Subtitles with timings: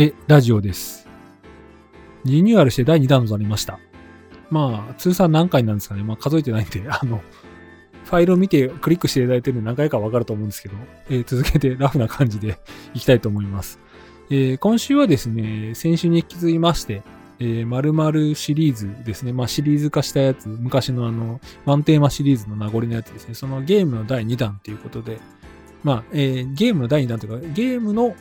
[0.00, 1.08] えラジオです。
[2.24, 3.80] リニューアルして第2弾となりました。
[4.48, 6.04] まあ、通算何回なんですかね。
[6.04, 7.20] まあ、数えてないんで、あの、
[8.04, 10.76] ファイルを見てクリックしていただいてるんで何回かわかると思うんですけど、
[11.10, 12.60] えー続けてラフな感じで
[12.94, 13.80] いきたいと思います。
[14.30, 17.02] えー今週はですね、先週に引き継ぎまして、
[17.40, 19.32] えー、〇〇シリーズですね。
[19.32, 23.34] まあ、シリーズ化したやつ、昔のあの、ワンテーマシリーズの名残のやつですね。
[23.34, 25.18] そのゲームの第2弾ということで、
[25.82, 28.14] まあ、えーゲームの第2弾というか、ゲームの、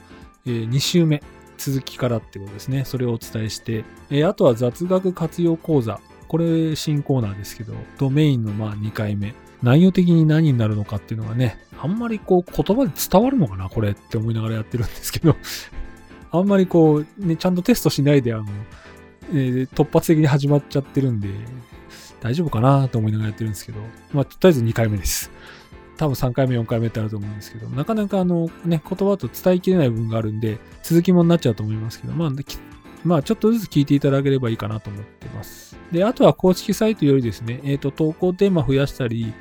[0.47, 1.21] え2週目、
[1.57, 2.85] 続きからってことですね。
[2.85, 5.99] それをお伝えして、えーあとは雑学活用講座。
[6.27, 9.33] これ新コーナーですけど、ドメインのまあ2回目。
[9.63, 15.35] 内容的に何になるのかっていうのがね、あんまりこう言葉で伝わるのかなこれって思いながらやってるんですけど、
[16.31, 18.45] あんまりこう、ね、ちゃんとテストしないで、あの、
[19.31, 21.29] えー突発的に始まっちゃってるんで、
[22.21, 23.79] 大丈夫かなと思いながらやってるんですけど、
[24.11, 25.31] まあ、とりあえず2回目です。
[25.97, 32.31] 多分3回目、4回目ってあると思うんですけど、なかなかあの、ね、言葉と伝えきれない部分があるんで、続きもになっちゃうと思いますけど、まあ、
[33.03, 35.77] まあ、ちょっとずつ聞いていただければいいかなと思ってます。
[35.91, 39.33] で、あとは公式サイトよりですね、えっ、と、投稿テーマ増やしたり、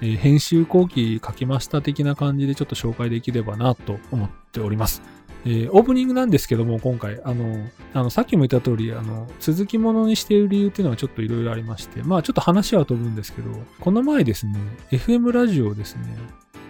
[0.00, 5.02] えー編集後期書きました的な感じでちょっと紹介できればなと思っております。
[5.44, 14.58] えーオープニングなんですけども、今回、あの、あの、さっきも言った通り、あの、続きものにしている理由っていうのはちょっといろいろありまして、まあちょっと話は飛ぶんですけど、この前ですね、
[14.90, 16.16] FM ラジオですね、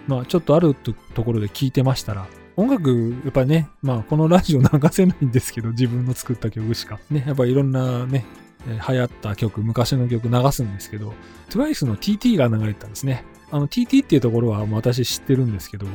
[0.07, 6.99] まあちょっとあるところで聞いてましたら、音楽、やっぱりね、まあこのラジオ流せないんですけど、自分の作った曲しか。
[7.09, 8.25] ね、やっぱいろんなね、
[8.65, 11.13] 流行った曲、昔の曲流すんですけど、
[11.49, 13.23] TWICE の TT が流れてたんですね。
[13.51, 15.85] あの TT っていうところは私知ってるんですけど、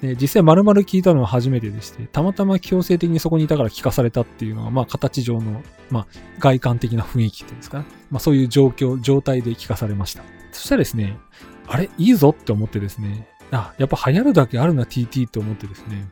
[0.00, 6.06] で実際丸々聞いたのは初めてでして、たまたま強制的にそこにいたから聞かされたっていうのが、まあ形上の、まあ
[6.38, 7.84] 外観的な雰囲気っていうんですかね。
[8.10, 10.22] まあそういう状況、状態で聞かされました。
[10.52, 11.18] そしたらですね、
[11.66, 11.90] あれ？
[11.98, 16.08] いいぞって思ってですね、あ、やっぱ流行るだけあるな TT と思ってですね、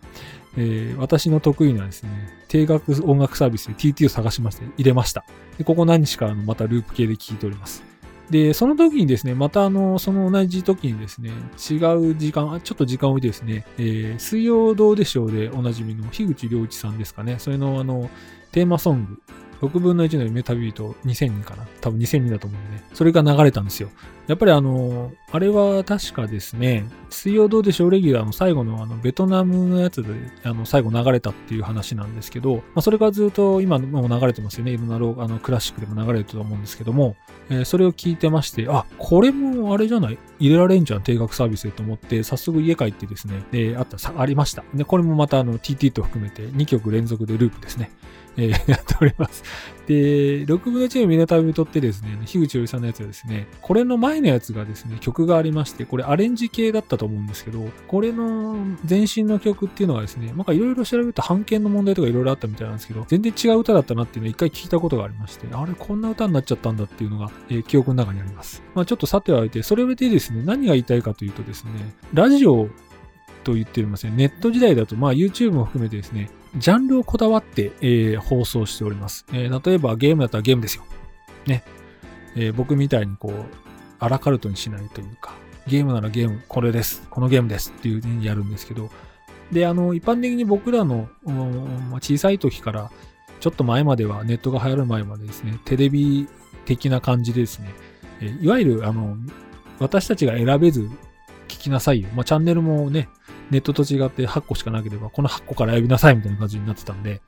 [0.57, 2.11] えー私の得意なですね、
[2.49, 5.25] 定額音楽サービスで TT を探しまして入れました。
[5.57, 7.88] で、ここ何日かのまたループ系で聞いております。
[8.31, 11.31] で、その時にですね、またあの、その同じ時にですね、
[11.71, 11.77] 違
[12.11, 18.11] う時間、ちょっと時間を置いてですね、えー水曜どうでしょうでおなじみの樋口良一さんですかね、それのあの、
[18.53, 19.23] テーマソング、
[19.61, 22.85] 6分の1の夢旅人2002かな多分2002だと思うんでね。
[22.95, 23.91] それが流れたんですよ。
[24.29, 30.09] やっぱりあの、あれは確かですね、水曜どうでしょうレギュラーの最後のあの、ベトナムのやつで、
[30.45, 34.73] あの、最後流れたっていう話なんですけど、まあ、それがずっと今も流れてますよね。
[34.73, 37.17] いろんなロあのクラシックでも流れると思うんですけども、
[37.51, 40.19] えーそれを聞いてまして、あ、これもあれじゃない？
[40.39, 44.63] 入れられんじゃん、定額サービスでと思って、早速家帰ってですね、で、あった、ありました。
[44.75, 47.91] で、これもまたあの、TT と含めて2曲連続でループですね。
[48.39, 49.43] えーやっております。
[49.87, 58.55] で、6分の1のミネタビとってですね、樋口よりさんのやつはですね、これの前のやつがですね、曲がありまして、これアレンジ系だったと思うんですけど、これの
[58.89, 68.63] 前身の曲っていうのがですね、なんかいろいろ調べると版権の問題とかいろいろあったみたいなんですけど、全然違う歌だったなっていうのを一回聞いたことがありまして、あれこんな歌になっちゃったんだっていうのが、えー記憶の中にあります。
[68.75, 71.71] まあちょっとさておいて、それでですね、何が言いたいかというとですね、
[72.15, 72.69] ラジオ
[73.45, 79.27] と言ってますね、ネット時代だと、まあ YouTube も含めてですね、ジャンルをこだわって、えー放送しております。
[79.33, 80.85] えー例えばゲームだったらゲームですよ。
[81.47, 81.63] ね。
[82.37, 83.45] えー僕みたいにこう、
[83.99, 85.33] アラカルトにしないというか、
[85.67, 87.07] ゲームならゲーム、これです。
[87.11, 88.91] このゲームですっていう風にやるんですけど、
[89.53, 92.91] で、あの、一般的に僕らのまあ小さい時から、
[93.41, 96.29] ちょっと前までは、ネットが流行る前までですね、テレビ
[96.65, 97.69] 的な感じでですね、
[98.21, 99.17] えーいわゆる、あの、
[99.79, 100.83] 私たちが選べず
[101.47, 102.09] 聞きなさいよ。
[102.15, 103.09] まあ、チャンネルもね、
[103.51, 107.21] ネットと違って8個しかなければ、この8個から選びなさいみたいな感じになってたんで、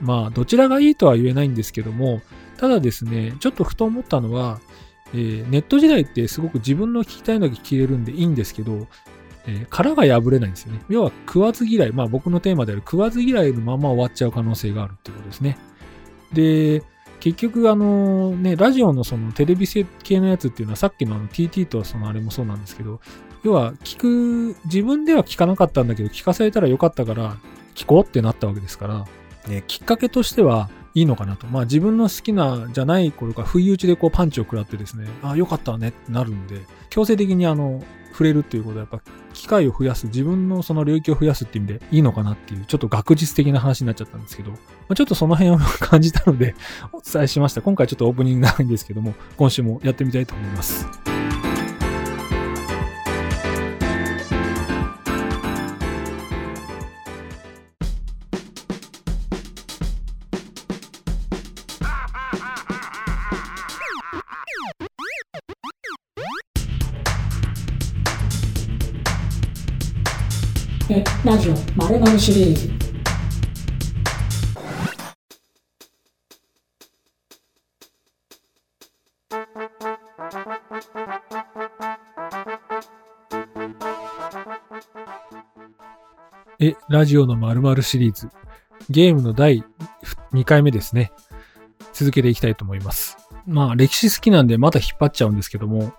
[0.00, 2.20] まあ、どちらがいいとは言えないんですけども、
[2.56, 4.60] ただですね、ちょっとふと思ったのは、
[5.14, 8.86] えーネット時代ってすごく自分の聞きたいのだけ聞けるんでいいんですけど、
[9.46, 10.82] えー殻が破れないんですよね。
[10.88, 15.58] 要は食わず嫌い、まあ僕のテーマである食わず嫌いのまま終わっちゃう可能性があるってことですね。
[16.32, 16.82] で、
[17.20, 23.00] 結局あのね、ラジオのそのテレビ系のやつっていうのはさっきのあの TT とそのあれもそうなんですけど、
[23.42, 23.98] 要は聞
[24.54, 27.36] く、自分では聞かなかったんだけど聞かされたらよかったから
[27.74, 29.06] 聞こうってなったわけですから、
[29.48, 31.46] ね、きっかけとしてはいいのかなと。
[31.46, 39.02] まあ自分の好きなじゃない頃から不意打ちでこうパンチを食らってですね、あ、よかったわねってなるんで、強制的にあの、触れるっていうことはやっぱ
[39.34, 44.56] 機会を増やす、自分のその領域を増やすっていう意味でいいのかなっていう、ちょっと学術的な話になっちゃったんですけど、ま
[44.90, 46.54] あ、ちょっとその辺を感じたので
[46.92, 47.60] お伝えしました。
[47.60, 51.15] 今回ちょっとオープニング長いんですけども、今週もやってみたいと思います。
[71.26, 72.70] ラジオ丸のシリーズ
[86.60, 88.30] え、ラジオの〇〇シリーズ。
[88.88, 89.64] ゲームの第
[90.32, 91.10] 2回目ですね。
[91.92, 93.16] 続けていきたいと思います。
[93.48, 95.92] まあ、歴史好きなんでまた引っ張っちゃうんですけども、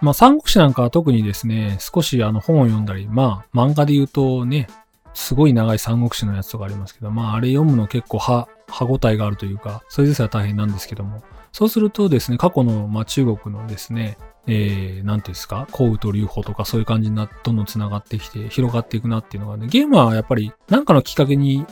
[0.00, 4.68] まあ、三国志なんかは特にですね、少しあの本を読んだり、まあ、漫画で言うとね、
[5.14, 21.64] すごい長い三国志のやつとかありますけど、まあ、あれ読むの結構歯、歯応えがあるというか、それですら大変なんですけども、そうするとですね、過去の、まあ、中国のですね、えー、なんていうんですか、幸雨と流法とかそういう感じにな、どんどん繋がってきて、広がっていくなっていうのがね、ゲームはやっぱり何かのきっかけに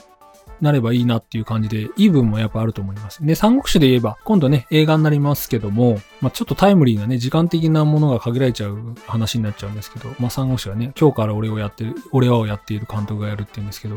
[0.62, 3.26] なればいいなっていう感じで、いい部分もやっぱあると思います。
[3.26, 13.96] で、三国志で言えば、今度ね、映画になりますけども、まあ、ちょっとタイムリーなね、時間的なものが限られちゃう話になっちゃうんですけど、まあ、三国志はね、今日から俺をやってる、俺はをやっている監督がやるって言うんですけど、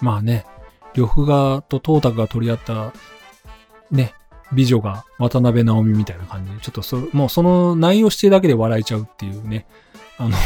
[0.00, 0.46] まあね、
[0.94, 2.94] 呂布がと東卓が取り合った、
[3.90, 4.14] ね、
[4.52, 9.66] 美女が渡辺直美みたいな感じで、ちょっとそ、もうその内容してるだけで笑えちゃうっていうね。
[10.16, 10.36] あの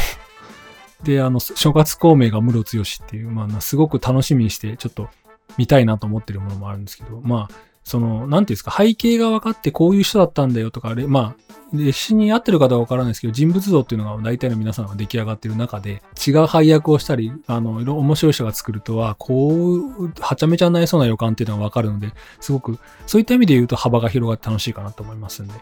[1.03, 5.09] で、あの、諸葛孔明が室強しっていう、まあ、すごく楽しみにして、ちょっと
[5.57, 25.53] 見たいなと思ってるものもあるんですけど、まあ、その、なんていうんですか、背景が分かってこういう人だったんだよとか、あれまあ、歴史に合ってる方は分からないですけど、人物像っていうのが大体の皆さんが出来上がってる中で、違う配役をしたり、あの、いろ面白い人が作るとは、こう、はちゃめちゃになりそうな予感っていうのが分かるので、すごく、そういった意味で言うと幅が広がって楽しいかなと思いますんで、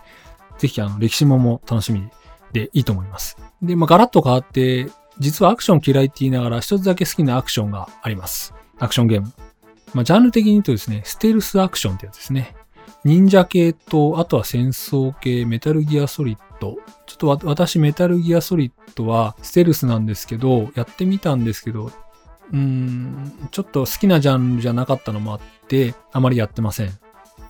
[0.57, 2.07] ぜひ、あの、歴史もも楽しみ
[2.53, 3.37] でいいと思います。
[3.61, 4.89] で、まあ、ガラッと変わって、
[5.19, 8.53] 実はアクション嫌いって言いながら、一つだけ好きなアクションがあります。
[8.79, 9.31] アクションゲーム。
[9.93, 12.55] まあ、ジャンル的に言うとですね、ステルスアクションってやつですね。
[13.03, 16.77] 忍者系と、あとは戦争系、メタルギアソリッド。
[17.05, 21.91] ちょっと私、メタルギアソリッドはステルスなんですけど、やってみたんですけど、
[22.51, 26.91] うーん、ちょっと好きなジャンルじゃなかったのもあって、あまりやってません。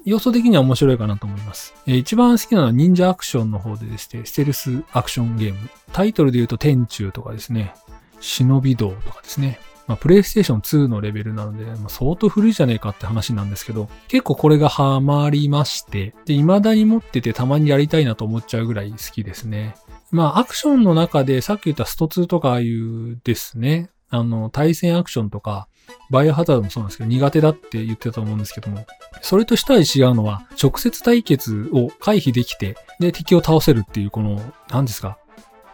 [0.05, 1.73] 要素的には面白いかなと思います。
[1.87, 5.69] えー、一番好きなのは忍者アクションの方でですね、ステルスアクションゲーム。
[5.91, 7.73] タイトルで言うと天中とかですね、
[8.19, 9.59] 忍び道とかですね。
[9.87, 19.75] まあ、プレイステーション2のレベルなので、まあ、相当古いじゃねえかって話なんですけど、結構これがハマりまして、で、未だに持っててたまにやりたいなと思っちゃうぐらい好きですね。
[20.11, 25.67] まあ、アクションの中でさっき言ったスト2とかああいうですね、あの、対戦アクションとか、
[26.09, 28.85] バイオハザードもそうなんですけど、苦手だって言ってたと思うんですけども、
[29.21, 35.17] それとしたり違うのは、直接対決を回避できて、で、敵を倒せるっていう、この、何ですか、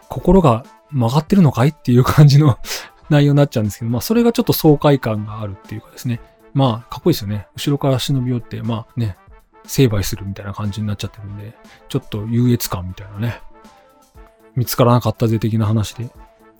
[0.08, 2.58] 心が曲がってるのかいっていう感じの
[3.10, 6.20] 内容になっちゃうんですけど、まあそれがちょっと爽快感があるっていうかですね。
[6.54, 7.46] まあかっこいいですよね。
[7.56, 9.16] 後ろから忍び寄って、まあね、
[9.64, 11.54] 成敗するみたいな感じになっちゃってるんで、
[11.88, 13.40] ちょっと優越感みたいなね。
[14.56, 16.10] 見つからなかったぜ的な話で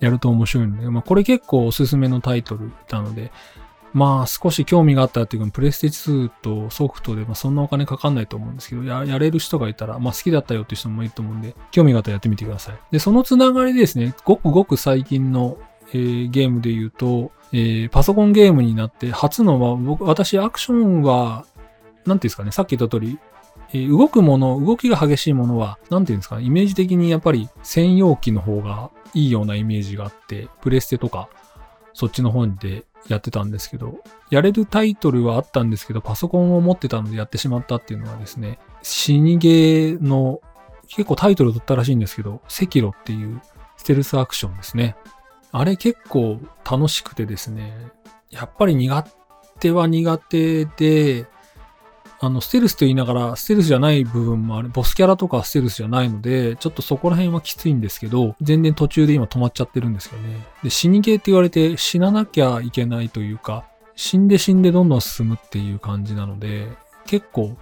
[0.01, 3.31] やると面白いので、まあこれ結構おすすめのタイトルなので、
[3.93, 12.79] まあ少し興味があったっていうか、プレステ2とソフトで、まあそんなお金かかんないと思うんですけど、ややれる人がいたら、まあ好きだったよっていう人もいると思うんで、興味があったらやってみてください。
[12.91, 15.57] で、そのつながりでですね、ごくごく最近の
[15.93, 21.45] えー、ゲームで言うと、えー、パソコンゲームになって初のは、僕、私アクションは、
[22.05, 23.19] なんていうんですかね、さっき言った通り、
[23.73, 31.29] え、動くもの、動きが激しいものは、なんていうんですかね、イメージ的にやっぱり専用機の方がいいようなイメージがあって、プレステとか、
[31.93, 40.41] そっちの方でやってたんですけど、やれるタイトルはあったんですけど、パソコンを持ってたのでやってしまったっていうのはですね、死にゲーの、
[40.87, 43.41] 結構タイトル取ったらしいんですけど、赤炉っていう
[43.77, 44.95] ステルスアクションですね。
[45.51, 47.73] あれ結構楽しくてですね、
[48.29, 49.07] やっぱり苦
[49.59, 51.25] 手は苦手で、
[52.23, 60.45] あの、ステルスと言いながら、ステルスじゃない部分もある、ボスキャラとかステルスじゃないので、ちょっとそこら辺はきついんですけど、全然途中で今止まっちゃってるんですよね。
[60.63, 66.67] で、死にゲーって言われて死ななきゃいけないというか、死んで死んでどんどん進むっていう感じなので、
[67.07, 67.57] 結構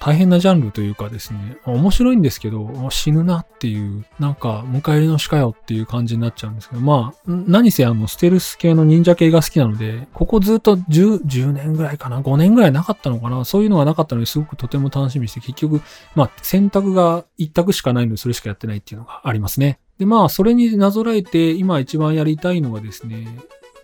[0.00, 15.82] 大変なジャンルというかですね、面白いんですけど、死ぬなっていう、なんか、迎え入れのしかよっていう感じになっちゃうんですけど、まあ、何せあの、ステルス系の忍者系が好きなので、ここずっと10、10年ぐらいかな、5年ぐらいなかったのかな、そういうのがなかったのですごくとても楽しみにして、結局、
[16.14, 19.80] まあ、選択が一択しかないので、それしかやってないっていうのがありますね。
[19.98, 23.28] で、まあ、それになぞらえて、今一番やりたいのがですね、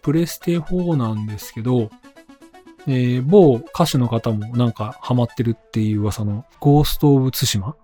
[0.00, 1.90] プレステ4なんですけど、
[2.88, 7.74] えー、某歌手の方もなんかハマってるっていう噂のゴースト・オブ・ツシマ？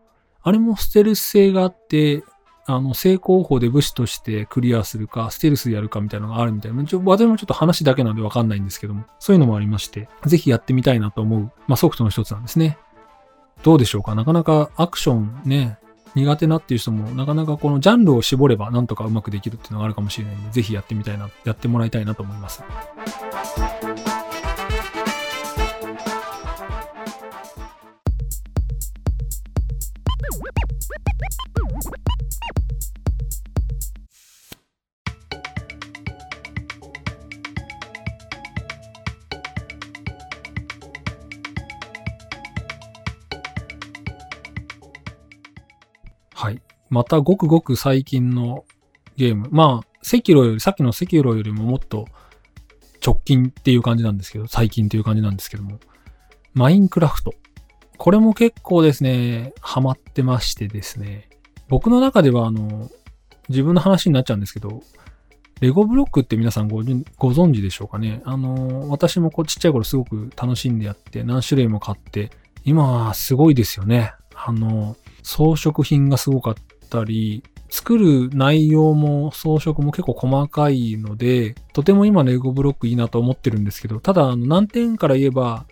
[0.42, 2.22] あれもステルス性があって、
[2.66, 6.84] あの、正攻法で武士としてクリアするか、ステルスでやるかみたいなのがあるみたいな。
[6.84, 12.78] ちょ私もちょっと話だけなんでわかんないんですけども、そういうのもありまして、ぜひやってみたいなと思う、まあ、ソフトの一つなんですね。
[13.64, 14.14] どうでしょうか？
[14.14, 15.78] なかなかアクションね、
[16.14, 22.62] 苦手なっていう人も、なかなかこのジャンルを絞ればなんとかうまくできるっていうのがあるかもしれないので、ぜひやってみたいな、やってもらいたいなと思います。
[46.34, 46.60] はい。
[46.90, 48.64] またごくごく最近の
[49.16, 49.48] ゲーム。
[49.52, 52.08] まあ、セキロより、さっきのセキロよりももっと
[53.04, 55.78] 直近っていう感じなんですけど、最近っていう感じなんですけども、
[56.54, 57.34] マインクラフト。
[58.02, 61.28] これも結構ですね、ハマってましてですね、
[61.68, 62.90] 僕の中ではあの、
[63.48, 64.82] 自分の話になっちゃうんですけど、
[65.60, 68.20] レゴブロックって皆さんご存知でしょうかね？
[68.24, 72.32] あの、私もこうちっちゃい頃すごく楽しんでやって何種類も買って、
[72.64, 74.14] 今はすごいですよね。
[74.34, 76.54] あの、装飾品がすごかっ
[76.90, 85.64] たり、作る内容も装飾も結構細かいので、とても今のエゴブロックいいなと思ってるんですけど、ただ、あの、難点から言えば、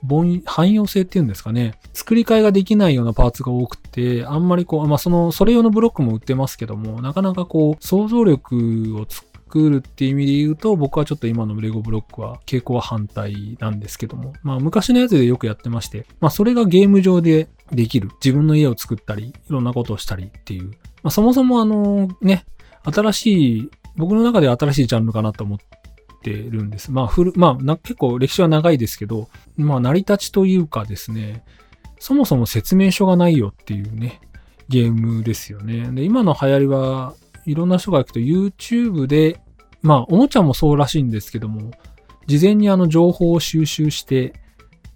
[0.47, 1.75] 汎用性っていうんですかね。
[1.93, 18.11] 作り替えができないようなパーツが多くて、あんまりこう、まあ、その、それ用のブロックも売ってますけども、なかなかこう、想像力を作作るっていう意味で言うと、僕はちょっと今のレゴブロックは傾向は反対なんですけども、まあ昔のやつでよくやってまして、まあそれがゲーム上でできる。
[18.25, 20.71] 自分の家を作ったり、いろんなことをしたりっていう。
[21.03, 22.45] まあそもそもあのね、
[22.85, 25.59] 新しい、僕の中で新しいジャンルかなと思っ
[26.23, 26.93] てるんです。
[26.93, 31.45] まあ古、まあ結構歴史は長いですけど、まあ成り立ちというかですね、
[31.99, 34.21] そもそも説明書がないよっていうね、
[34.69, 35.91] ゲームですよね。
[35.93, 37.15] で、今の流行りは
[37.45, 39.41] いろんな人が行くと YouTube で、
[39.83, 41.73] まあ、おもちゃもそうらしいんですけども、
[42.27, 44.35] 事前にあの情報を収集して、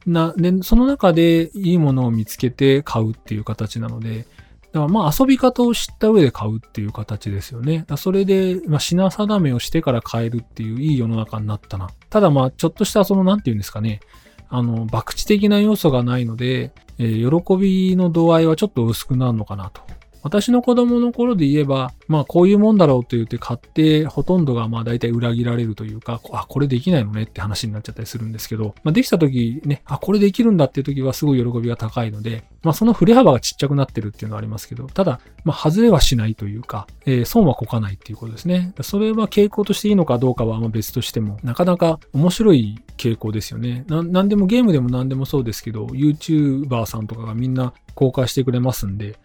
[0.07, 4.27] な、で、その中でいいものを見つけて買うっていう形なので、
[4.75, 7.87] だからまあ遊び方を知った上で買うっていう形ですよね。
[7.97, 11.91] それで、まあ、品定めをしてから買えるっていういい世の中になったな。
[12.11, 14.01] ただまあちょっとしたその何て言うんですかね。
[14.49, 19.81] あの、博打的な要素がないので、えー、喜びの度合いはちょっと薄くなるのかなと。
[20.25, 38.73] 私の子供の頃で言えば、まあこういうもんだろうと言って買って、ほとんどがまあ大体裏切られるというか、あ、これできないのねって話になっちゃったりするんですけど、まあできた時ね、あ、これできるんだっていう時はすごい喜びが高いので、まあその振れ幅がちっちゃくなってるっていうのはありますけど、ただ、まあ外れはしないというか、えー、損はこかないっていうことですね。
[38.81, 43.85] それは傾向としていいのかどうかはまあ別としても、なかなか面白い傾向ですよね。
[43.89, 49.19] な、なんでもゲームでも何でもそうですけど、YouTuber さんとかがみんな公開してくれますんで、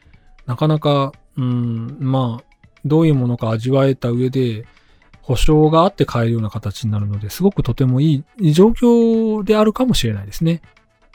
[0.49, 2.43] なかなか、うん、まあ、
[2.83, 4.65] どういうものか味わえた上で、
[5.21, 10.63] 保証があって買えるような形になるので、すごくとてもいい状況であるかもしれないですね。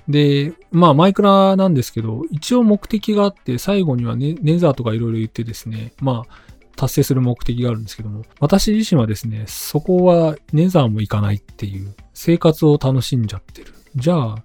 [0.08, 6.34] で、まあ、マイクラなんですけど、一応目的があって、最後にはネネザーとかいろいろ言ってですね、まあ、
[6.76, 13.74] 達成する目的があるんですけども、私自身はですね、そこはネザーも行かないっていう、生活を楽しんじゃってる。
[13.96, 14.36] じゃあ、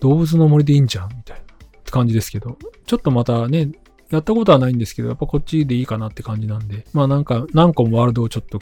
[0.00, 3.72] 動物の森でいいんじゃんみたいな感じですけど、ちょっとまたね、
[4.10, 8.60] やったことはないんですけど、やっぱこっちでいいかなって感じなんで、まあなんか何個もワールドをちょっと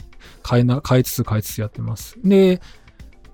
[0.49, 2.17] 変えな、変えつつ変えつつやってます。
[2.23, 2.61] で、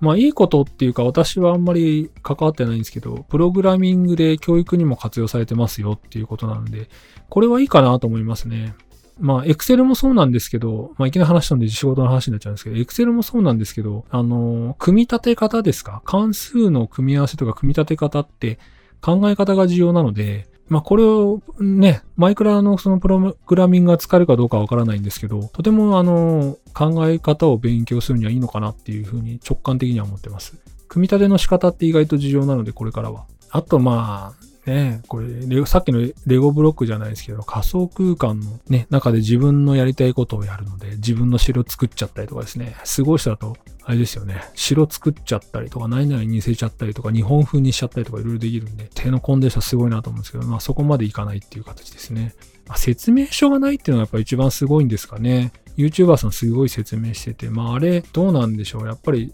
[0.00, 6.88] まあいいことっていうか私はあんまり関わってないんですけど、プログラミングで教育にも活用されてますよっていうことなので、
[7.28, 8.74] これはいいかなと思いますね。
[9.20, 16.02] まあ、エクセルもそうなんですけど、まあ、いきなり話したんで仕事の話になっちゃうんですけど、エクセルもそうなんですけど、あの、組み立て方ですか？
[16.04, 18.58] 関数の組み合わせとか組み立て方って
[19.00, 30.56] 考え方が重要なので、まあこれをね、マイクラのそのプログラミングが使えるかどうかわからないんですけど、とてもあの、考え方を勉強するにはいいのかなっていうふうに直感的には思ってます。
[30.88, 33.26] 組み立ての仕方って意外と重要なので、これからは。
[33.50, 52.34] あとまあ、ね、これ、さっきのレゴブロックじゃないですけど、仮想空間のね、中で自分のやりたいことをやるので、自分の城作っちゃったりとかですね、すごい人だと、あれですよね、城作っちゃったりとか、何々にせちゃったりとか、日本風にしちゃったりとかいろいろできるんで、手のコンデンサすごいなと思うんですけど、まあそこまでいかないっていう形ですね。
[52.68, 55.52] まあ、説明書がないっていうのがやっぱ一番すごいんですかね。
[55.76, 58.86] YouTuber さんすごい説明してて、まああれどうなんでしょう。
[58.86, 59.32] やっぱり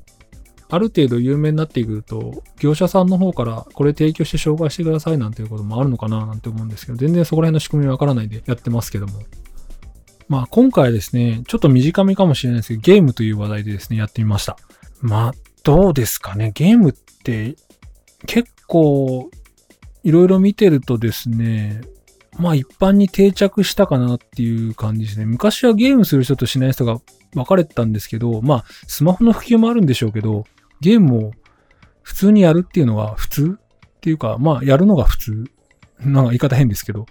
[0.70, 9.22] ある程度有名になっていくと、業者さんの方からこれ提供して紹介してくださいなんていうこともあるのかななんて思うんですけど、全然そこら辺の仕組みわからないでやってますけども。
[10.28, 14.58] まあ今回ですね、ちょっと短めかもしれないですけど、ゲームという話題でですね、やってみました。
[15.00, 15.32] まあ、
[15.64, 16.52] どうですかね？
[16.54, 17.56] ゲームって
[18.26, 19.30] 結構
[20.04, 21.80] いろいろ見てるとですね、
[22.38, 25.24] まあ一般に定着したかなっていう感じですね。
[25.24, 26.98] 昔はゲームする人としない人が
[27.32, 30.44] 分かれてたんですけど、まあスマホの普及もあるんでしょうけど、
[30.80, 31.32] ゲームを
[32.02, 35.44] 普通にやるっていうのは普通っていうか、まあ、やるのが普通。
[36.00, 37.06] なんか言い方変ですけど、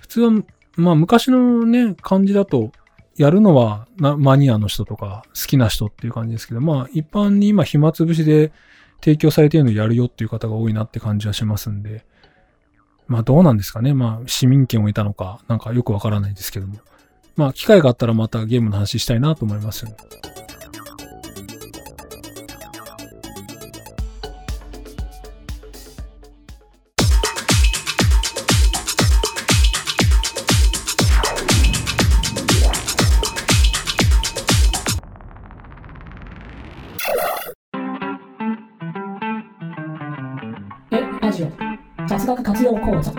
[0.00, 0.30] 普通は、
[0.76, 2.70] まあ、昔のね、感じだと、
[3.16, 8.52] やるのはマニアの人とか好きな人っていう感じですけど、まあ、一般に今暇つぶしで
[9.00, 12.04] 提供されているのをやるよっていう方が多いなって感じはしますんで、
[13.06, 13.94] まあ、どうなんですかね。
[13.94, 16.78] まあ、市民権を得たのか、なんかよくわからないですけども。
[17.36, 19.84] まあ、機会があったらまたゲームの話したいなと思います。
[42.84, 43.14] 講座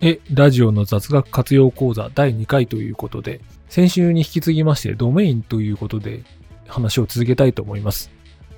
[0.00, 6.22] え、ラジオの雑学活用講座第2回ということで、先週に引き継ぎましてドメインということで
[6.66, 8.10] 話を続けたいと思います。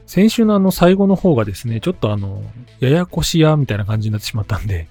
[0.06, 2.44] 先週のあの最後の方がですね、ちょっとあの、
[2.78, 4.87] ややこしやみたいな感じになってしまったんで、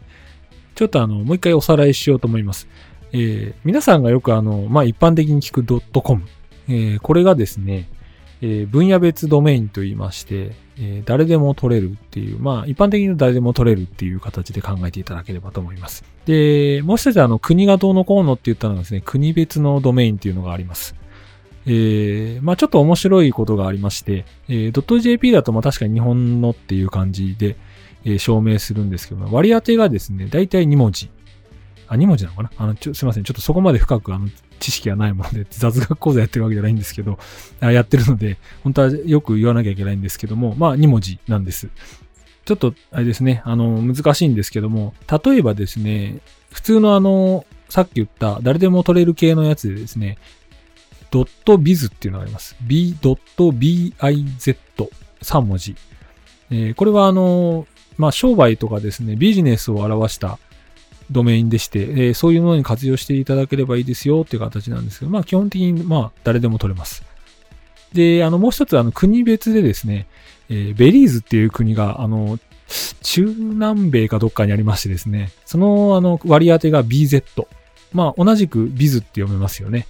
[0.75, 2.67] ちょっとあの、もう一回おさらいしようと思います。
[3.13, 6.23] えー皆さんがよくあの、まあ、一般的に聞く .com、
[6.67, 7.89] えーこれがですね、
[8.41, 16.03] えー分野別ドメインと言いまして、えー誰でも取れるっていう、まあ、一般的に誰でも取れるっていう形で考えていただければと思います。
[16.25, 20.95] で、もう一つあの、国がどうのこうのって言ったのがですね、国別のドメインっていうのがあります。
[21.65, 27.57] えー、まあちょっと面白いことがありまして、えー、.jp だとまあ確かに日本のっていう感じで、
[28.05, 31.09] えー証明するんですけども、割り当てがですね、だいたい2文字。
[31.87, 32.51] あ、2文字なのかな？
[32.57, 33.23] あの、ちょ、すいません。
[33.23, 34.27] ちょっとそこまで深くあの、
[34.59, 37.19] 知識がないもので、 雑学講座やってるわけじゃないんですけど、
[37.59, 41.69] あやってるので、本当はよく言わなきゃいけないんですけども、まあ2文字なんです。
[42.45, 44.93] ちょっと、あれですね、あの、難しいんですけども、
[45.25, 46.19] 例えばですね、
[46.51, 50.17] 普通のあの、さっき言った誰でも取れる系のやつでですね、
[51.11, 52.55] ドットビズっていうのがあります。
[52.61, 54.57] b.biz。
[55.21, 55.75] 3文字。
[56.49, 60.39] えーこれはあの、まあ、商売とかですね、ビジネスを表した
[61.11, 67.03] ドメインでして、えーそういうものに活用していただければいいですよっていう形なんですけど、まあ、基本的に、まあ、誰でも取れます。
[67.93, 70.07] で、あの、もう一つ、あの、国別でですね、
[70.49, 72.39] えーベリーズっていう国が、あの、
[73.01, 77.23] 中南米かどっかにありましてですね、その、あの、割り当てが BZ。
[77.93, 79.87] まあ、同じくビズって読めますよね。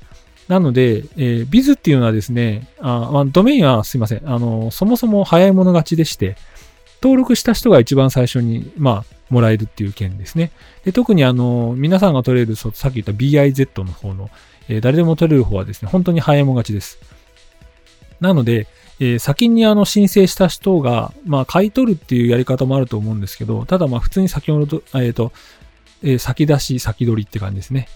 [0.48, 4.22] なので、えービズっていうのはですね、あまあ、ドメインはすいません。
[4.30, 6.36] あの、そもそも早い者勝ちでして、
[7.02, 10.52] 登録した人が一番最初に、まあ、もらえるっていう件ですね。
[10.86, 14.30] で、特にあの、皆さんが取れる、さっき言った BIZ の方の、
[14.70, 17.00] えー誰でも取れる方はですね、本当に早い者勝ちです。
[18.20, 18.68] なので、
[19.00, 25.32] えー先にあの申請した人が、まあ、買い取るっていうやり方もあると思うんですけど、ただまあ、普通に先ほどと、えっ、と、
[26.04, 27.88] えー先出し、先取りって感じですね。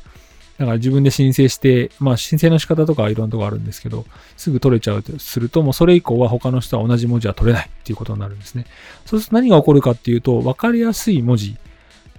[0.61, 4.05] だから自分で申請して、まあ申請の仕方とかいろんなとこあるんですけど、
[4.37, 8.67] すぐ取れちゃうとすると、もうそれ以降は他の人は同じ文字は取れないっていうことになるんですね。
[9.07, 11.57] そうすると何が起こるかっていうと、わかりやすい文字、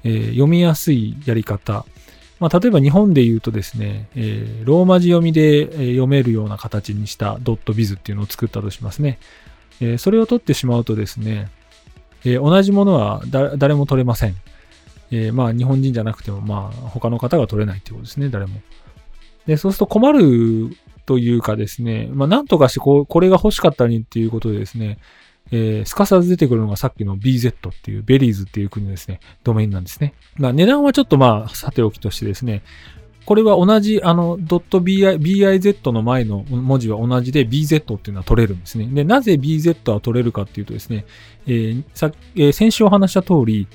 [0.03, 1.87] えー読みやすいやり方、
[2.41, 9.21] まあ例えば日本で言うとですね、えーローマ字読みで読めるような形にしたドットビズっていうのを作ったとしますね。
[9.81, 11.49] えーそれを取ってしまうとですね、
[12.25, 13.23] えー同じものは
[13.57, 14.35] 誰も取れません。
[15.13, 18.61] えーまあ日本人じゃなくてもまあ他の方が取れないっていうことですね、誰も。
[19.47, 24.99] で、そうすると困るというかですね、まあなんとかしてここれが欲しかったにっていうことでですね、
[25.51, 30.15] えーすかさず出てくるのがさっきの BZ っていう、ベリーズっていう国のですね、ドメインなんですね。
[30.37, 32.63] まあ値段はちょっとまあさておきとしてですね、
[33.25, 38.87] これは同じ、あの、.bi、biz の前の文字は同じで bz っていうのは取れるんですね。
[38.87, 41.05] で、なぜ bz は取れるかっていうとですね、
[41.47, 43.69] えーさえー先週お話した通り、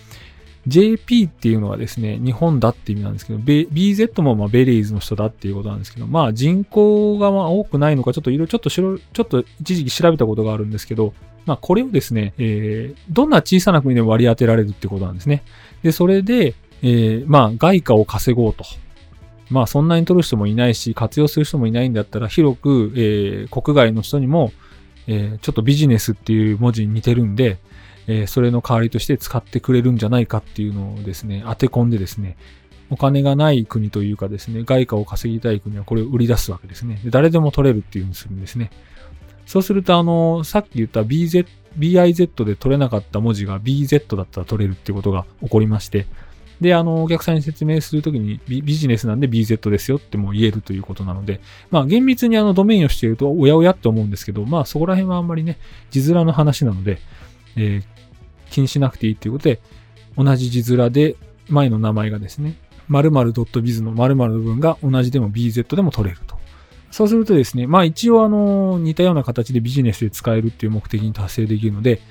[0.67, 11.13] JP っていうのはですね、日本だって意味なんですけど、BZ もまあベリーズの人だっていうことなんですけど、まあ人口がまあ多くないのか、ちょっといろいろちょっとしろ、ちょっと一時期調べたことがあるんですけど、
[11.45, 15.43] まあこれをですね、えーどんな小さな国でも割り当てられるってことなんですね。
[15.83, 18.65] で、それで、えーまあ外貨を稼ごうと。
[19.49, 24.51] まあそんなに取る人もいないし、活用する人もいないんだったら、広く、えー国外の人にも、
[25.07, 27.57] えーちょっとビジネスっていう文字に似てるんで、
[28.07, 32.37] えーそれの代わりとして使ってくれるんじゃないかっていうのをですね、当て込んでですね、
[32.89, 36.99] お金がない国というかですね、外貨を稼ぎたい国はこれを売り出すわけですね。
[37.03, 38.71] で誰でも取れるっていうふうにするんですね。
[39.45, 41.45] そうすると、あの、さっき言った BZ、
[41.77, 46.05] BIZ で取れなかった文字が BZ だったら取れるっていうことが起こりまして、
[46.59, 51.39] で、あの、お客さんに説明するときにビビジネスなんで BZ ですよっても言えるということなので、
[51.69, 55.59] まあ厳密にあのドメインをしているとおやおやって思うんですけど、まあそこら辺はあんまりね、
[55.91, 56.99] 字面の話なので、
[57.55, 57.96] えー
[58.49, 59.59] 気にしなくていいということで、
[60.17, 61.15] 同じ字面で
[61.49, 62.55] 前の名前がですね、
[62.89, 66.37] 〇〇 .biz の〇〇の部分が同じでも BZ でも取れると。
[66.91, 72.01] そうするとですね、まあ一応あの、似たような形でビジネスで使えるっていう目的に達成できるので、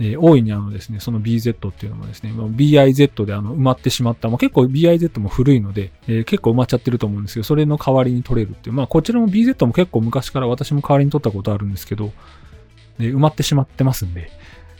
[0.00, 12.12] えー大いにあのですね、その BZ っていうのもですね、BIZ であの埋まってしまった、まあ、結構 BIZ も古いので、えー結構埋まっちゃってると思うんですけど、それの代わりに取れるっていう、まあこちらも BZ も結構昔から私も代わりに取ったことあるんですけど、
[12.98, 14.30] えー埋まってしまってますんで、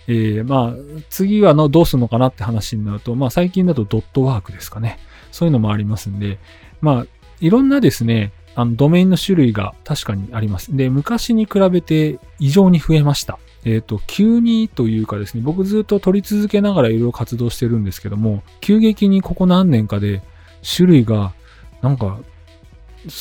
[0.09, 4.99] えーまあ次はのどうするのかなって話になると、まあ最近だとドットワークですかね。
[5.31, 6.39] そういうのもありますんで、
[6.81, 7.07] まあ
[7.41, 10.77] いろんなですね、あのドメインの種類が確かにあります。
[10.77, 13.39] で、昔に比べて異常に増えました。
[13.65, 20.23] えっ、と、急にというかですね、僕ずっと取り続けながらいろいろ活動してるんですけども、急激にここ何年かで
[20.63, 21.33] 種類が
[21.83, 22.19] なんか、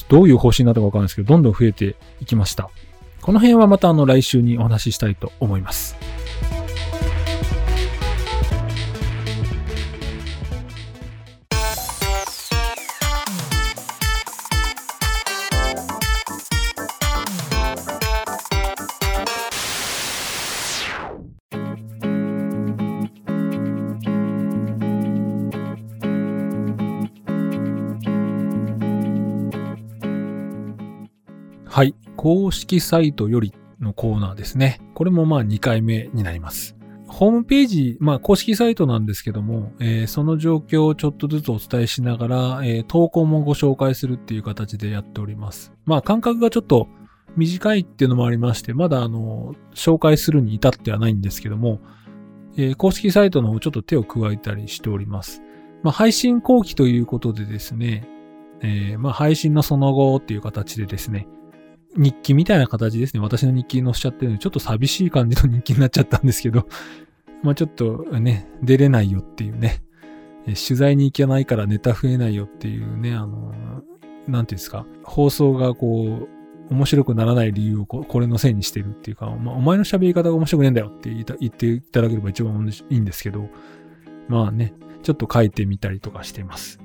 [0.09, 2.69] どういう方針だったかわかんないですけど、どんどん増えていきました。
[3.21, 5.95] この辺はまたあの来週にお話ししたいと思います。
[32.17, 34.81] 公式サイトよりのコーナーですね。
[34.95, 36.75] これもまあ2回目になります。
[37.07, 45.71] ホームページ、まあ公式サイトなんですけども、えー、その状況をちょっとずつお伝えしながら、えー、投稿もご紹介するっていう形でやっております。
[45.85, 46.87] まあ間隔がちょっと
[47.37, 51.79] 短いっていうのもありまして、まだあの、紹介するに至ってはないんですけども、
[52.57, 55.43] えー、公式サイトの方ちょっと手を加えたりしております。
[55.83, 58.09] まあ配信後期ということでですね、
[58.61, 61.27] え、まあ配信のその後っていう形でですね、
[61.97, 63.21] 日記みたいな形ですね。
[63.21, 66.67] 私の日記載せちゃってるので、ちょっと寂しい感じの日記になっちゃったんですけど、
[67.43, 69.81] まあちょっとね、出れないよっていうね、
[70.45, 73.53] 取材に行けないからネタ増えないよっていうね、あの、
[74.27, 76.27] なんていうんですか、放送がこ
[76.69, 83.47] う、面白くならない理由をこれのせいにしてるっていうか、まあ、お前の喋り方が面白くねえんだよって言っていただければ一番いいんですけど、
[84.27, 86.79] まあね、ちょっと書いてみたりとかしてます。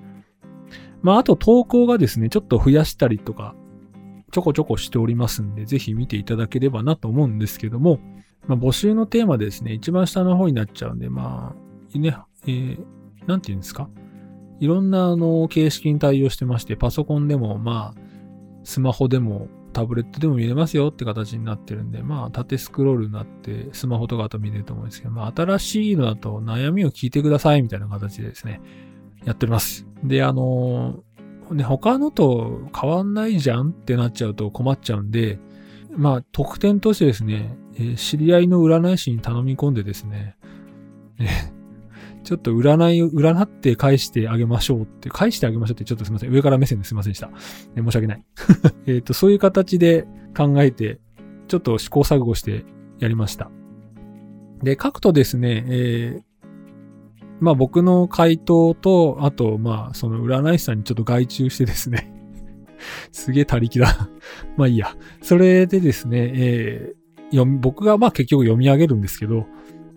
[1.02, 3.56] まあ、あと投稿がですね、ちょっと増やしたりとか
[4.32, 8.00] ちょこちょこしておりますんで、ぜひ見ていただければなと思うんですけども、
[8.48, 11.54] まあ、募集のテーマですね、一番下の方になっちゃうんで、ま
[11.94, 12.16] あ、ね、
[12.46, 12.78] えー、
[13.26, 13.88] なんて言うんですか？
[14.58, 18.00] いろんなあの形式に対応してまして、パソコンでも、まあ、
[18.64, 28.60] スマホでも、タブレットでも見れますよって形になってるんで、まあ、縦スクロールになって、スマホとかだと見れると思うんですけど、まあ、新しいのだと悩みを聞いてくださいみたいな形でですね、
[29.24, 29.86] やっております。
[30.02, 31.11] で、あのー
[31.50, 35.38] ね、他のと変わんないじゃんってなっちゃうと困っちゃうんで、
[35.90, 40.36] まあ、特典としてですね、えー、知り合いの占い師に頼み込んでですね、
[41.18, 41.26] え
[42.24, 46.30] ちょっと占いを、占って返してあげましょうって、返してあげましょうってちょっとすみません。
[46.30, 47.30] 上から目線ですいませんでした。
[47.74, 48.24] えー、申し訳ない。
[48.86, 51.00] えっと、そういう形で考えて、
[51.48, 52.64] ちょっと試行錯誤して
[53.00, 53.50] やりました。
[54.62, 56.22] で、書くとですね、えー、
[57.42, 62.14] まあ僕の回答と、あと、まあその占い師さんにちょっと外注してですね
[63.10, 64.08] すげえ他力だ
[64.56, 64.96] まあいいや。
[65.22, 69.46] それでですね、えー、僕がまあ結局読み上げるんですけど、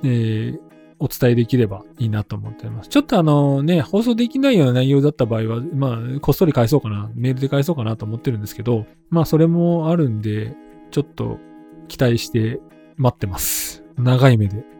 [0.04, 0.60] えー、
[0.98, 2.90] お伝えできればいいなと思っています。
[2.90, 10.56] ちょっとあのね、放送できないような内容だった場合は、まあ、こっそり返そうかな、メールで返そうかなと思ってるんですけど、まあそれもあるんで、
[10.90, 11.38] ちょっと
[11.90, 12.60] 期待して
[12.98, 13.84] 待ってます。
[13.98, 14.75] 長い目で。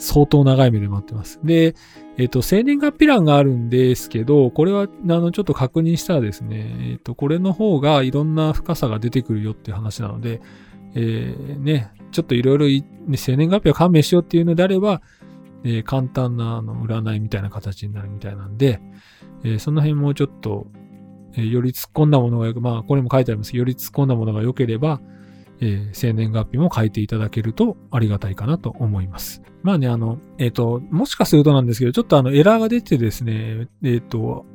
[0.00, 1.38] 相当長い目で待ってます。
[1.44, 1.74] で、
[2.16, 10.40] えっ、と、生年月日欄があるんですけど、これは、あの、ちょっと確認したらですね、えっ、と、これの方がいろんな深さが出てくるよっていう話なので、
[10.94, 12.66] えー、ね、ちょっといろいろ、
[13.06, 15.02] ね、生年月日を勘弁しようっていうのであれば、
[15.64, 18.80] えー、簡単なあの占いみたいな形になるみたいなんで、
[19.44, 20.66] えー、その辺もちょっと、
[21.34, 25.00] えー、より突っ込んだものがよく、まあ、これも書いてありますけど、より突っ込んだものが良ければ、
[25.60, 29.42] えー、生年月日も書いていただけるとありがたいかなと思います。
[29.62, 34.46] まあね、あの、えっ、ー、と、もしかするとなんですけど、ちょっとあのエラーが出てですね、えっ、ー、と、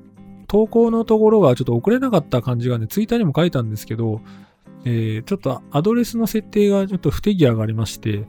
[0.47, 4.21] 投稿のところがちょっと遅れなかった感じがね、ツイッターにも書いたんですけど、
[4.83, 8.27] えー、ちょっとアドレスの設定がちょっと不手際がありまして、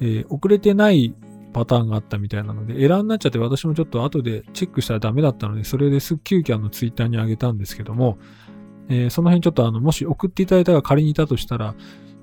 [0.00, 1.14] えー、遅れてない
[1.52, 8.18] パターンがあったみたいなので、エラーになっちゃって私もちょっと後でチェックしたらダメだったので、それです急遽あのツイッターに上げたんですけども、
[8.88, 11.74] えー、その辺ちょっとあの、もし送っていただいたが仮にいたとしたら、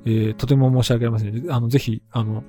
[0.06, 1.51] えー、とても申し訳ありません。
[1.51, 2.43] あの、ぜひ、あの、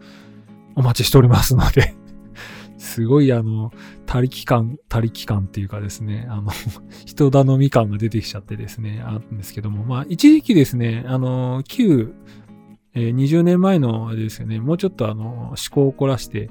[0.74, 1.94] お待ちしておりますので
[2.76, 3.72] すごいあの、
[4.04, 6.50] 他力感、他力感っていうかですね、あの、
[7.06, 12.14] 人頼み感が出てきちゃってですね、あるんですけども、まあ、一時期ですね、あの、旧、
[12.94, 16.50] えー、20年前のあれですよね、もうちょっとあの、思考を凝らして、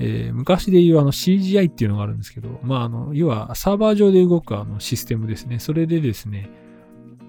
[0.00, 5.58] えー、昔で言うあの CGI っていうのがあるんですけど、まあ、あの、要はサーバー上で動くあのシステムですね。
[5.58, 6.48] それでですね、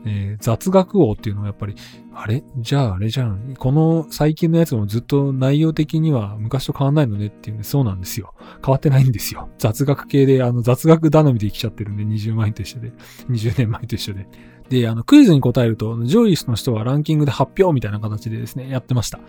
[0.06, 1.76] えー、雑学王っていうのはやっぱり、
[2.14, 2.44] あれ？
[2.58, 3.56] じゃああれじゃん。
[3.58, 8.34] この最近のやつもずっと内容的には昔と変わんないのねっていうんで、そうなんですよ。
[8.64, 9.50] 変わってないんですよ。
[9.58, 12.92] 雑学系で、あの雑学頼みで生きちゃってるんで、20万円と一緒で。
[13.30, 14.28] 20年前と一緒で。
[14.70, 19.20] で、あの、クイズに答えると、上位の人はランキングで発表みたいな形でですね、やってました。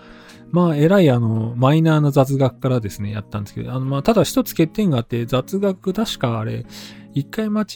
[0.53, 6.67] まあ、えらいあの、マイナーな雑学からですね、やったんですけど、あの、まあ、ただ一つ欠点があって、雑学確かあれ、
[7.13, 7.67] 一回間違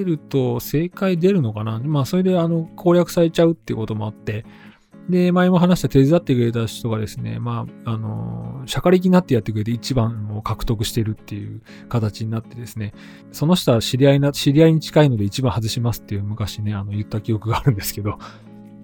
[0.00, 1.80] えると正解出るのかな？
[1.80, 4.44] まあ、それであの、攻略されちゃうっていうこともあって、
[5.08, 12.94] で、前も話した手伝ってくれた人がですね、まあ、あの、社会的になってやってくれて一番を獲得してるっていう形になってですね、
[13.32, 18.12] その人は知り合いな、知り合いに近いので一番外しますっていう昔ね、あの、言った記憶があるんですけど、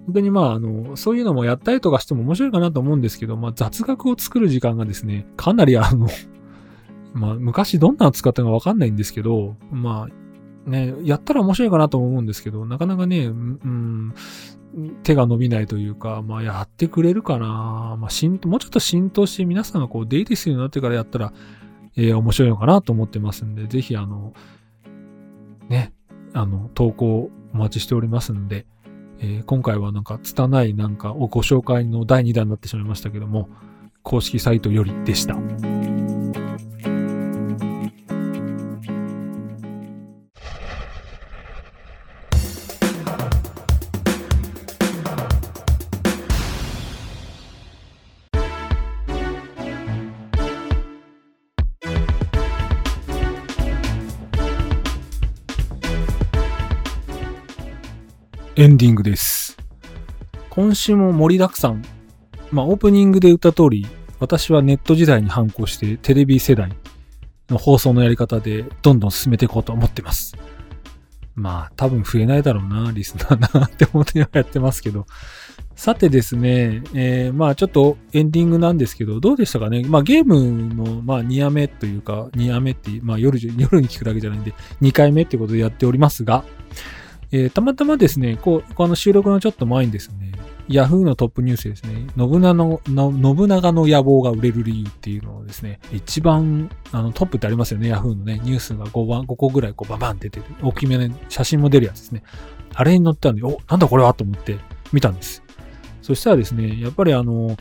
[0.07, 6.09] 本当にまあ、あの、そういうのもやったりとかしても面白いかなと思うんですけど、まあ、雑学を作る時間がですね、かなりあの、
[7.13, 14.13] まあ、昔どんなの使ったかわかんないんですけど、まあ、ね、やったら面白いかなと思うんですけど、なかなかね、うん、
[15.03, 17.97] 手が伸びないというか、まあ、やってくれるかな。
[17.99, 21.33] まあ、しん、もうちょっと浸透して皆さんがこう、出入りするようになってからやったら、
[21.95, 24.33] えー、面白いのかなと思ってますんで、ぜひ、あの、
[25.69, 25.93] ね、
[26.33, 28.67] あの、投稿お待ちしておりますんで、
[29.19, 33.49] えー、今回はなんか、拙いなんかをご紹介の第2弾になってしまいましたけども、
[34.03, 35.35] 公式サイトよりでした。
[58.59, 59.57] エンディングです。
[60.49, 61.81] 今週も盛りだくさん。
[62.51, 63.87] まあ、オープニングで言った通り、
[64.19, 66.69] 私はネット時代に反抗してテレビ世代
[67.49, 70.35] の放送のやり方でどんどん進めていこうと思ってます。
[71.35, 75.05] まあ、多分増えないだろうな、リスナーなって思ってやってますけど。
[75.77, 79.85] さてですね、えー、まあちょっとエンディングなんですけど、どうでしたかね？
[79.87, 86.43] まあゲームの、まあ2夜目というか、2夜目って、まあ夜、夜に聞くだけじゃないんで、2回目ってことでやっておりますが、
[87.31, 90.31] えー、たまたまですね、こう、この収録のちょっと前にですね、
[90.67, 102.23] ヤフーのトップニュースですね、信長の、信長の野望が売れる理由っていうのをですね、一番、あの、トップってありますよね、ヤフーのね、ニュースが5番、5個ぐらいこうババンって出てる、大きめの写真も出るやつですね。
[102.73, 104.57] あれに載ったんで、お、なんだこれはと思って
[104.93, 105.43] 見たんです。
[106.01, 107.55] そしたらですね、やっぱりあの、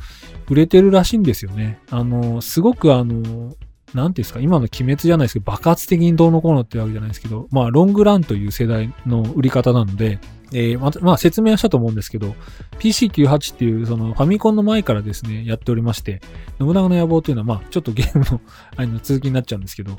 [0.49, 1.81] 売れてるらしいんですよね。
[1.91, 3.55] あの、すごくあの、
[3.95, 10.19] なんていうんですか、今の鬼滅じゃないですけど、爆発的にどうのこうのってわけじゃないですけど、まあ、ロングランという世代の売り方なので、
[10.53, 12.35] えー、ままあ、説明はしたと思うんですけど、
[12.79, 16.21] PC98 っていう、その、ファミコンの前からですね、やっておりまして、
[16.59, 18.41] 信長の野望というのは、まあ、ちょっとゲームの、
[18.77, 19.97] あの、続きになっちゃうんですけど、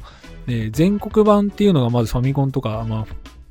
[0.47, 3.05] えー、全国版っていうのがまずファミコンとか、まあ、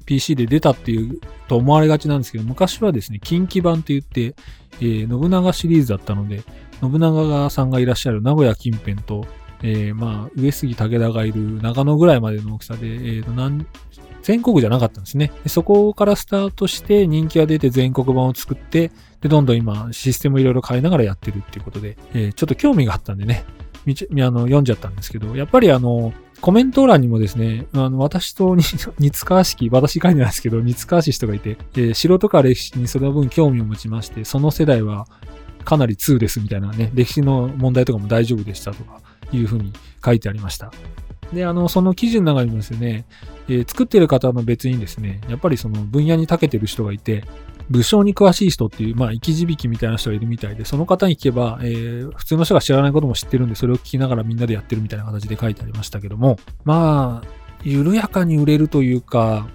[0.07, 4.35] PC で出たっていう、と思われがちなんですけど、昔はですね、近畿版と言って、
[4.81, 6.43] えー、信長シリーズだったので、
[6.81, 9.27] 信長さんがいらっしゃる名古屋近辺と、
[9.63, 13.67] えー、まあ、上杉武田がいる長野ぐらいまでの大きさで、えー、と、なん、
[14.23, 15.49] 全国じゃなかったんですねで。
[15.49, 18.91] そこからスタートして人気が出て全国版を作って、
[19.21, 23.45] で、どんどん今システムいろいろ変えながらやってるっていうことで、えー、ちょっと興味があったんでね、
[23.85, 28.55] みちあの読んじゃったんですけど、やっぱりあの、コメント欄にもですね、あの、私と
[28.99, 35.07] 似つかわしき、私書いてないですけど、似つかわし人がいて、えー、素人か歴史にその分興味を持ちまして、その世代は
[35.65, 39.01] かなり2ですみたいなね、歴史の問題とかも大丈夫でしたとか、
[39.33, 39.73] いうふうに
[40.05, 40.71] 書いてありました。
[41.33, 43.05] で、あの、その記事の中にもですね、
[43.49, 47.25] えー、作ってる方の別にですね、やっぱりその分野に長けてる人がいて、
[47.71, 57.29] 武将に詳しい人っていう、まあ、生き字引みたいな人がいるみたいで、その方に聞けば、えー、普通の人が知らないことも知ってるんで、それを聞きながらみんなでやってるみたいな形で書いてありましたけども、まあ、
[57.63, 59.49] 緩やかに売れるというか、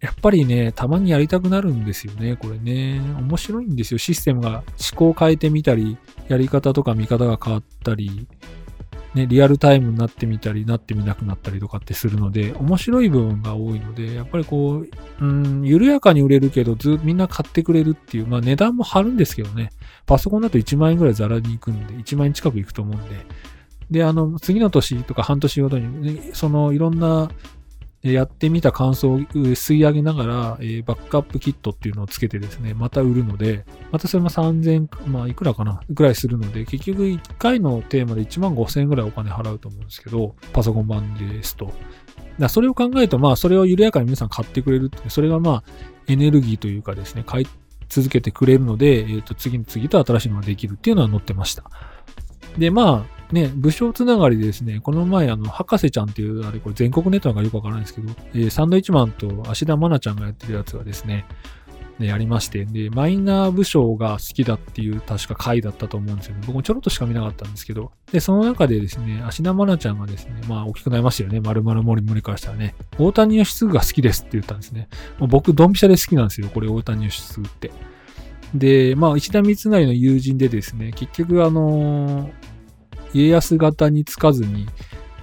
[0.00, 3.00] やっぱりね、たまにやりたくなるんですよね、これね。
[3.18, 3.98] 面白いんですよ。
[3.98, 5.96] システムが思考を変えてみたり、
[6.28, 8.28] やり方とか見方が変わったり、
[9.14, 14.84] ね、リアルタイムになってみたり、なってみなくなったりとかってするので、面白い部分が多いので、やっぱりこ
[15.20, 19.70] う、うん、緩やかに売れるけど、ずみんな買ってくれるっていう、まあ値段も張るんですけどね、
[20.06, 23.26] パソコンだと1万円ぐらいザラに行くんで、1万円近く行くと思うんで、
[23.90, 27.30] で、あの、次の年とか半年ごとに、ね、そのいろんな
[28.12, 41.72] やってみた感想を吸い上げながら、えー、バックアップキットっていうのをつけてですね、また売るので、またそれも3000、まあいくらかなぐらいするので、結局1回のテーマで1万5000円ぐらいお金払うと思うんですけど、パソコン版ですと。
[42.38, 45.64] だそれを考えると、まあそれを緩やかに皆さん買ってくれるって、それがまあ
[46.06, 47.46] エネルギーというかですね、買い
[47.88, 51.64] 続けてくれるので、えっ、ー、と次に次と新しいのができるっていうのは載ってました。
[52.56, 61.26] で、まあ、ね、武将つながりでですね、この前、あの、博士ちゃんっていう、あれ、これ全国ネットなんかよくわからないんですけど、えー、サンドイッチマンと芦田愛菜ちゃんがやってるやつがですね、
[61.98, 74.88] ね、やりまして、で、マイナー武将が好きだっていう確か回だったと思うんですけど、僕もちょろっとしか見なかったんですけど、で、その中でですね、芦田愛菜ちゃんがですね、まあ大きくなりましたよね、丸々森森からしたらね、大谷義嗣が好きですって言ったんですね。
[75.18, 77.72] もう僕、ドンピシャで好きなんですよ、これ大谷義嗣って。
[78.54, 82.57] で、まあ、石田三成の友人でですね、結局あのー
[83.12, 84.66] 家康型につかずに、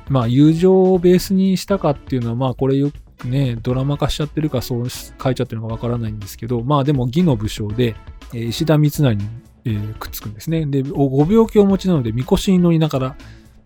[0.10, 7.96] まあ、友情をベースにしたかっていうのは、まあ、これよくね、ドラマ化しちゃってるか、そう書いちゃってるのかわからないんですけど、まあ、でも義の武将で、
[8.34, 9.26] 石田三成に、
[9.66, 10.66] えーくっつくんですね。
[10.66, 13.16] で、ご病気をお持ちなので、みこしに乗りながら、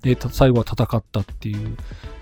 [0.03, 1.77] えーた最後は戦ったっていう、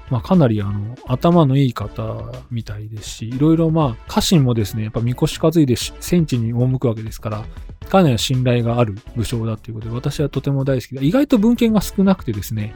[0.10, 7.46] まあ、かなりあの、頭のいい方みたいですし、いろいろまあ、家臣もですね、やっぱみこし担いで戦地に赴くわけですから、
[7.90, 12.74] かなり信頼がある武将だっていうことで、私はとても大好きで、意外と文献が少なくてですね、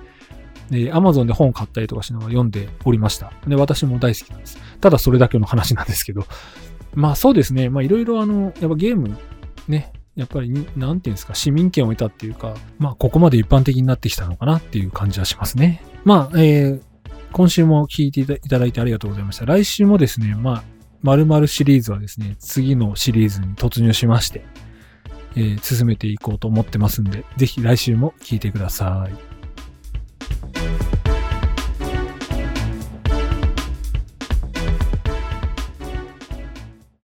[0.69, 3.33] で、Amazon で本を買ったりとかしながら読んでおりました。
[3.45, 4.57] で、私も大好きなんです。
[4.79, 6.25] ただそれだけの話なんですけど。
[6.93, 7.69] まあそうですね。
[7.69, 9.17] まあいろいろあの、やっぱゲーム、
[9.67, 15.81] ね、やっぱり、なんていうんですか、市民権を得たっていうか、まあここまで一般的になってきたのかなっていう感じはしますね。
[16.05, 16.81] まあ、えー、
[17.31, 19.45] 今週も聞いていただいてありがとうございました。
[19.45, 20.63] 来週もですね、まあ、
[21.01, 24.45] 〇〇シリーズはですね、次のシリーズに突入しまして、
[25.35, 29.30] えー進めていこうと思ってますんで、ぜひ来週も聞いてください。